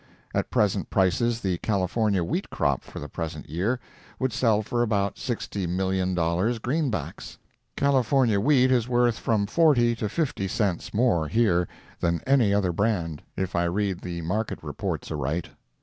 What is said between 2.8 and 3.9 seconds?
for the present year